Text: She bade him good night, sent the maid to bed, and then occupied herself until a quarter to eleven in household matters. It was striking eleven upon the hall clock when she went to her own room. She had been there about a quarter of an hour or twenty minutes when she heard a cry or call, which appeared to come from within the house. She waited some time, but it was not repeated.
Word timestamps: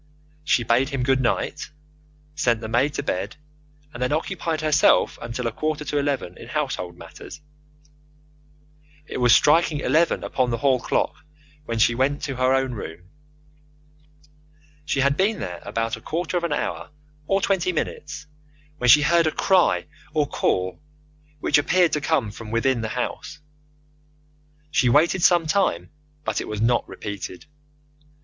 She 0.43 0.63
bade 0.63 0.89
him 0.89 1.03
good 1.03 1.21
night, 1.21 1.69
sent 2.33 2.59
the 2.59 2.67
maid 2.67 2.95
to 2.95 3.03
bed, 3.03 3.35
and 3.93 4.01
then 4.01 4.11
occupied 4.11 4.61
herself 4.61 5.19
until 5.21 5.45
a 5.45 5.51
quarter 5.51 5.85
to 5.85 5.99
eleven 5.99 6.35
in 6.39 6.47
household 6.47 6.97
matters. 6.97 7.39
It 9.05 9.19
was 9.19 9.31
striking 9.35 9.79
eleven 9.79 10.23
upon 10.23 10.49
the 10.49 10.57
hall 10.57 10.79
clock 10.79 11.17
when 11.65 11.77
she 11.77 11.93
went 11.93 12.23
to 12.23 12.37
her 12.37 12.51
own 12.51 12.71
room. 12.71 13.09
She 14.85 15.01
had 15.01 15.15
been 15.17 15.37
there 15.39 15.59
about 15.61 15.95
a 15.95 16.01
quarter 16.01 16.35
of 16.35 16.43
an 16.43 16.51
hour 16.51 16.89
or 17.27 17.39
twenty 17.39 17.71
minutes 17.71 18.25
when 18.79 18.89
she 18.89 19.03
heard 19.03 19.27
a 19.27 19.31
cry 19.31 19.85
or 20.15 20.25
call, 20.25 20.81
which 21.41 21.59
appeared 21.59 21.93
to 21.93 22.01
come 22.01 22.31
from 22.31 22.49
within 22.49 22.81
the 22.81 22.87
house. 22.89 23.37
She 24.71 24.89
waited 24.89 25.21
some 25.21 25.45
time, 25.45 25.91
but 26.25 26.41
it 26.41 26.47
was 26.47 26.59
not 26.59 26.89
repeated. 26.89 27.45